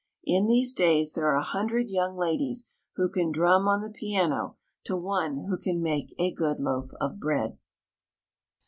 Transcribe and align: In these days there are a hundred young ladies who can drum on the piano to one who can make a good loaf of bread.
In 0.23 0.47
these 0.47 0.73
days 0.73 1.13
there 1.13 1.27
are 1.27 1.35
a 1.35 1.43
hundred 1.43 1.91
young 1.91 2.17
ladies 2.17 2.71
who 2.95 3.07
can 3.07 3.31
drum 3.31 3.67
on 3.67 3.81
the 3.81 3.91
piano 3.91 4.57
to 4.85 4.97
one 4.97 5.45
who 5.47 5.59
can 5.59 5.79
make 5.79 6.15
a 6.17 6.33
good 6.33 6.59
loaf 6.59 6.89
of 6.99 7.19
bread. 7.19 7.59